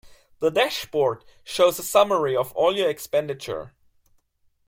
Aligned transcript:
The 0.39 0.49
dashboard 0.49 1.23
shows 1.43 1.77
a 1.77 1.83
summary 1.83 2.35
of 2.35 2.51
all 2.53 2.75
your 2.75 2.89
expenditure. 2.89 3.75